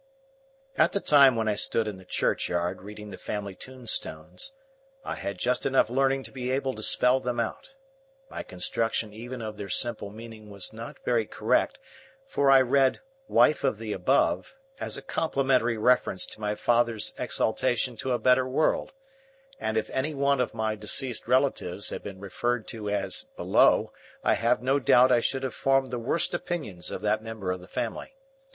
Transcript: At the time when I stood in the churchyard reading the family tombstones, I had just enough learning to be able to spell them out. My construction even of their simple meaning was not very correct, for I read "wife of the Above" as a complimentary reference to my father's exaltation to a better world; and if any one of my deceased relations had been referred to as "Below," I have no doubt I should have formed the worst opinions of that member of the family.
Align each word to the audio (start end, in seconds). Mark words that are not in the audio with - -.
At 0.79 0.93
the 0.93 0.99
time 0.99 1.35
when 1.35 1.47
I 1.47 1.53
stood 1.53 1.87
in 1.87 1.97
the 1.97 2.05
churchyard 2.05 2.81
reading 2.81 3.11
the 3.11 3.19
family 3.19 3.53
tombstones, 3.53 4.51
I 5.05 5.13
had 5.13 5.37
just 5.37 5.63
enough 5.63 5.91
learning 5.91 6.23
to 6.23 6.31
be 6.31 6.49
able 6.49 6.73
to 6.73 6.81
spell 6.81 7.19
them 7.19 7.39
out. 7.39 7.75
My 8.27 8.41
construction 8.41 9.13
even 9.13 9.43
of 9.43 9.57
their 9.57 9.69
simple 9.69 10.09
meaning 10.09 10.49
was 10.49 10.73
not 10.73 10.97
very 11.05 11.27
correct, 11.27 11.77
for 12.25 12.49
I 12.49 12.61
read 12.61 13.01
"wife 13.27 13.63
of 13.63 13.77
the 13.77 13.93
Above" 13.93 14.55
as 14.79 14.97
a 14.97 15.03
complimentary 15.03 15.77
reference 15.77 16.25
to 16.31 16.41
my 16.41 16.55
father's 16.55 17.13
exaltation 17.19 17.95
to 17.97 18.11
a 18.13 18.17
better 18.17 18.47
world; 18.47 18.93
and 19.59 19.77
if 19.77 19.91
any 19.91 20.15
one 20.15 20.41
of 20.41 20.55
my 20.55 20.73
deceased 20.73 21.27
relations 21.27 21.91
had 21.91 22.01
been 22.01 22.19
referred 22.19 22.67
to 22.69 22.89
as 22.89 23.27
"Below," 23.37 23.93
I 24.23 24.33
have 24.33 24.63
no 24.63 24.79
doubt 24.79 25.11
I 25.11 25.19
should 25.19 25.43
have 25.43 25.53
formed 25.53 25.91
the 25.91 25.99
worst 25.99 26.33
opinions 26.33 26.89
of 26.89 27.01
that 27.01 27.21
member 27.21 27.51
of 27.51 27.61
the 27.61 27.67
family. 27.67 28.15